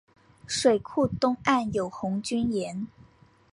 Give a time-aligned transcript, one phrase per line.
[0.47, 2.87] 水库东岸有红军岩。